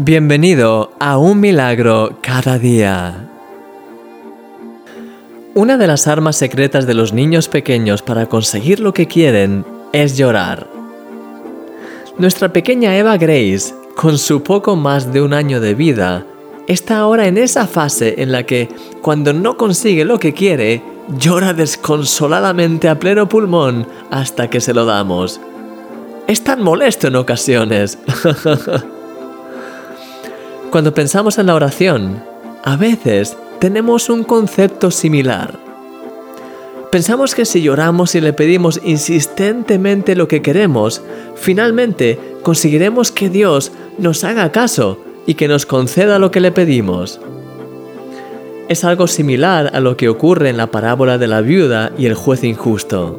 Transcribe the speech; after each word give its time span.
Bienvenido 0.00 0.92
a 1.00 1.18
Un 1.18 1.40
Milagro 1.40 2.18
cada 2.22 2.56
día. 2.56 3.28
Una 5.56 5.76
de 5.76 5.88
las 5.88 6.06
armas 6.06 6.36
secretas 6.36 6.86
de 6.86 6.94
los 6.94 7.12
niños 7.12 7.48
pequeños 7.48 8.02
para 8.02 8.26
conseguir 8.26 8.78
lo 8.78 8.94
que 8.94 9.08
quieren 9.08 9.66
es 9.92 10.16
llorar. 10.16 10.68
Nuestra 12.16 12.52
pequeña 12.52 12.96
Eva 12.96 13.16
Grace, 13.16 13.74
con 13.96 14.18
su 14.18 14.44
poco 14.44 14.76
más 14.76 15.12
de 15.12 15.20
un 15.20 15.34
año 15.34 15.60
de 15.60 15.74
vida, 15.74 16.24
está 16.68 16.98
ahora 16.98 17.26
en 17.26 17.36
esa 17.36 17.66
fase 17.66 18.22
en 18.22 18.30
la 18.30 18.44
que, 18.44 18.68
cuando 19.02 19.32
no 19.32 19.56
consigue 19.56 20.04
lo 20.04 20.20
que 20.20 20.32
quiere, 20.32 20.80
llora 21.18 21.54
desconsoladamente 21.54 22.88
a 22.88 23.00
pleno 23.00 23.28
pulmón 23.28 23.84
hasta 24.12 24.48
que 24.48 24.60
se 24.60 24.74
lo 24.74 24.84
damos. 24.84 25.40
Es 26.28 26.44
tan 26.44 26.62
molesto 26.62 27.08
en 27.08 27.16
ocasiones. 27.16 27.98
Cuando 30.70 30.92
pensamos 30.92 31.38
en 31.38 31.46
la 31.46 31.54
oración, 31.54 32.22
a 32.62 32.76
veces 32.76 33.38
tenemos 33.58 34.10
un 34.10 34.22
concepto 34.22 34.90
similar. 34.90 35.58
Pensamos 36.92 37.34
que 37.34 37.46
si 37.46 37.62
lloramos 37.62 38.14
y 38.14 38.20
le 38.20 38.34
pedimos 38.34 38.78
insistentemente 38.84 40.14
lo 40.14 40.28
que 40.28 40.42
queremos, 40.42 41.02
finalmente 41.36 42.18
conseguiremos 42.42 43.10
que 43.12 43.30
Dios 43.30 43.72
nos 43.96 44.24
haga 44.24 44.52
caso 44.52 45.00
y 45.26 45.34
que 45.34 45.48
nos 45.48 45.64
conceda 45.64 46.18
lo 46.18 46.30
que 46.30 46.40
le 46.40 46.52
pedimos. 46.52 47.18
Es 48.68 48.84
algo 48.84 49.06
similar 49.06 49.70
a 49.72 49.80
lo 49.80 49.96
que 49.96 50.10
ocurre 50.10 50.50
en 50.50 50.58
la 50.58 50.70
parábola 50.70 51.16
de 51.16 51.28
la 51.28 51.40
viuda 51.40 51.92
y 51.96 52.04
el 52.04 52.14
juez 52.14 52.44
injusto. 52.44 53.18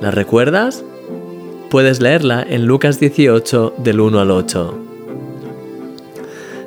¿La 0.00 0.10
recuerdas? 0.10 0.82
Puedes 1.68 2.00
leerla 2.00 2.42
en 2.48 2.64
Lucas 2.64 2.98
18 3.00 3.74
del 3.78 4.00
1 4.00 4.20
al 4.20 4.30
8. 4.30 4.85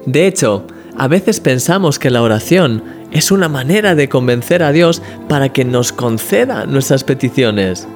De 0.09 0.25
hecho, 0.25 0.65
a 0.97 1.07
veces 1.07 1.39
pensamos 1.39 1.99
que 1.99 2.09
la 2.09 2.23
oración 2.23 2.83
es 3.11 3.29
una 3.29 3.47
manera 3.47 3.93
de 3.93 4.09
convencer 4.09 4.63
a 4.63 4.71
Dios 4.71 5.03
para 5.27 5.49
que 5.49 5.63
nos 5.63 5.93
conceda 5.93 6.65
nuestras 6.65 7.03
peticiones. 7.03 7.87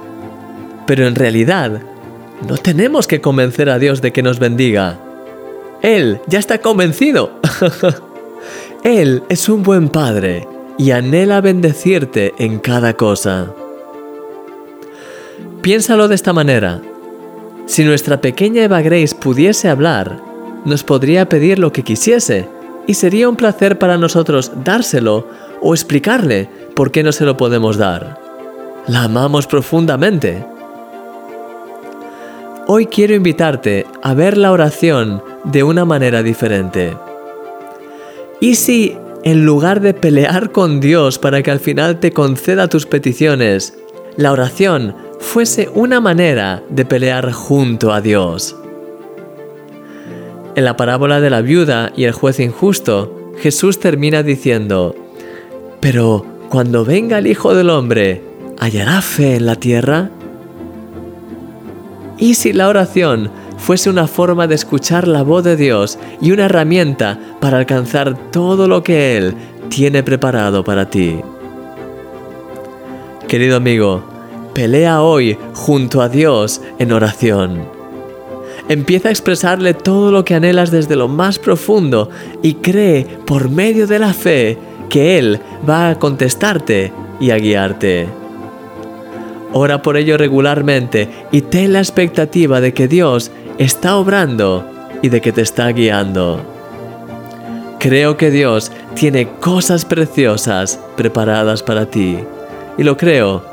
Pero 0.86 1.08
en 1.08 1.16
realidad, 1.16 1.82
no 2.48 2.56
tenemos 2.56 3.08
que 3.08 3.20
convencer 3.20 3.68
a 3.68 3.80
Dios 3.80 4.00
de 4.00 4.12
que 4.12 4.22
nos 4.22 4.38
bendiga. 4.38 4.96
Él 5.82 6.20
ya 6.28 6.38
está 6.38 6.58
convencido. 6.58 7.40
Él 8.84 9.24
es 9.28 9.48
un 9.48 9.64
buen 9.64 9.88
Padre 9.88 10.46
y 10.78 10.92
anhela 10.92 11.40
bendecirte 11.40 12.32
en 12.38 12.60
cada 12.60 12.94
cosa. 12.94 13.52
Piénsalo 15.62 16.06
de 16.06 16.14
esta 16.14 16.32
manera. 16.32 16.80
Si 17.66 17.82
nuestra 17.82 18.20
pequeña 18.20 18.62
Eva 18.62 18.82
Grace 18.82 19.16
pudiese 19.16 19.68
hablar, 19.68 20.33
nos 20.64 20.82
podría 20.82 21.28
pedir 21.28 21.58
lo 21.58 21.72
que 21.72 21.82
quisiese, 21.82 22.48
y 22.86 22.94
sería 22.94 23.28
un 23.28 23.36
placer 23.36 23.78
para 23.78 23.96
nosotros 23.96 24.52
dárselo 24.64 25.26
o 25.60 25.74
explicarle 25.74 26.48
por 26.74 26.90
qué 26.90 27.02
no 27.02 27.12
se 27.12 27.24
lo 27.24 27.36
podemos 27.36 27.76
dar. 27.76 28.18
La 28.86 29.04
amamos 29.04 29.46
profundamente. 29.46 30.44
Hoy 32.66 32.86
quiero 32.86 33.14
invitarte 33.14 33.86
a 34.02 34.14
ver 34.14 34.36
la 34.36 34.52
oración 34.52 35.22
de 35.44 35.62
una 35.62 35.84
manera 35.84 36.22
diferente. 36.22 36.96
¿Y 38.40 38.56
si, 38.56 38.96
en 39.22 39.46
lugar 39.46 39.80
de 39.80 39.94
pelear 39.94 40.50
con 40.50 40.80
Dios 40.80 41.18
para 41.18 41.42
que 41.42 41.50
al 41.50 41.60
final 41.60 42.00
te 42.00 42.12
conceda 42.12 42.68
tus 42.68 42.86
peticiones, 42.86 43.74
la 44.16 44.32
oración 44.32 44.94
fuese 45.20 45.70
una 45.74 46.00
manera 46.00 46.62
de 46.68 46.84
pelear 46.84 47.32
junto 47.32 47.92
a 47.92 48.00
Dios? 48.00 48.56
En 50.56 50.64
la 50.64 50.76
parábola 50.76 51.20
de 51.20 51.30
la 51.30 51.40
viuda 51.40 51.92
y 51.96 52.04
el 52.04 52.12
juez 52.12 52.38
injusto, 52.38 53.32
Jesús 53.38 53.80
termina 53.80 54.22
diciendo, 54.22 54.94
Pero 55.80 56.24
cuando 56.48 56.84
venga 56.84 57.18
el 57.18 57.26
Hijo 57.26 57.54
del 57.54 57.70
Hombre, 57.70 58.22
¿hallará 58.60 59.02
fe 59.02 59.34
en 59.36 59.46
la 59.46 59.56
tierra? 59.56 60.10
¿Y 62.18 62.34
si 62.34 62.52
la 62.52 62.68
oración 62.68 63.30
fuese 63.58 63.90
una 63.90 64.06
forma 64.06 64.46
de 64.46 64.54
escuchar 64.54 65.08
la 65.08 65.22
voz 65.22 65.42
de 65.42 65.56
Dios 65.56 65.98
y 66.20 66.30
una 66.30 66.44
herramienta 66.44 67.18
para 67.40 67.58
alcanzar 67.58 68.30
todo 68.30 68.68
lo 68.68 68.84
que 68.84 69.16
Él 69.16 69.34
tiene 69.70 70.04
preparado 70.04 70.62
para 70.62 70.88
ti? 70.88 71.20
Querido 73.26 73.56
amigo, 73.56 74.04
pelea 74.54 75.02
hoy 75.02 75.36
junto 75.52 76.00
a 76.00 76.08
Dios 76.08 76.62
en 76.78 76.92
oración. 76.92 77.83
Empieza 78.68 79.08
a 79.08 79.12
expresarle 79.12 79.74
todo 79.74 80.10
lo 80.10 80.24
que 80.24 80.34
anhelas 80.34 80.70
desde 80.70 80.96
lo 80.96 81.08
más 81.08 81.38
profundo 81.38 82.08
y 82.42 82.54
cree 82.54 83.04
por 83.26 83.50
medio 83.50 83.86
de 83.86 83.98
la 83.98 84.14
fe 84.14 84.58
que 84.88 85.18
Él 85.18 85.40
va 85.68 85.90
a 85.90 85.98
contestarte 85.98 86.92
y 87.20 87.30
a 87.30 87.36
guiarte. 87.36 88.08
Ora 89.52 89.82
por 89.82 89.96
ello 89.96 90.16
regularmente 90.16 91.08
y 91.30 91.42
ten 91.42 91.72
la 91.72 91.78
expectativa 91.78 92.60
de 92.60 92.74
que 92.74 92.88
Dios 92.88 93.30
está 93.58 93.96
obrando 93.96 94.66
y 95.02 95.10
de 95.10 95.20
que 95.20 95.30
te 95.32 95.42
está 95.42 95.68
guiando. 95.68 96.40
Creo 97.78 98.16
que 98.16 98.30
Dios 98.30 98.72
tiene 98.94 99.28
cosas 99.28 99.84
preciosas 99.84 100.80
preparadas 100.96 101.62
para 101.62 101.86
ti. 101.86 102.18
Y 102.78 102.82
lo 102.82 102.96
creo 102.96 103.44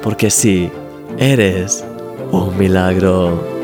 porque 0.00 0.30
sí, 0.30 0.70
eres 1.18 1.84
un 2.30 2.56
milagro. 2.56 3.59